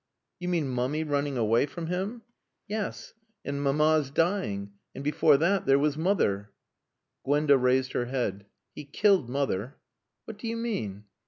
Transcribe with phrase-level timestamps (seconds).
[0.39, 2.23] "You mean Mummy running away from him?"
[2.67, 3.13] "Yes.
[3.45, 4.71] And Mamma's dying.
[4.95, 6.49] And before that there was Mother."
[7.23, 8.47] Gwenda raised her head.
[8.73, 9.75] "He killed Mother."
[10.25, 11.03] "What do you mean?"